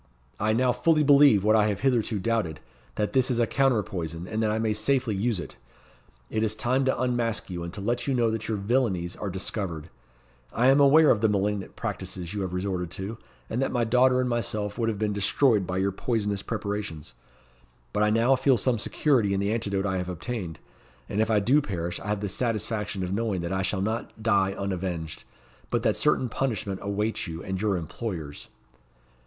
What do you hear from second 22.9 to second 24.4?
of knowing that I shall not